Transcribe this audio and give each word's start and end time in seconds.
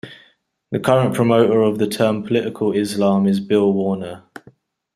The 0.71 0.79
current 0.79 1.13
promoter 1.13 1.61
of 1.61 1.77
the 1.77 1.85
term 1.85 2.23
Political 2.23 2.71
Islam 2.71 3.27
is 3.27 3.39
Bill 3.39 3.71
Warner. 3.71 4.23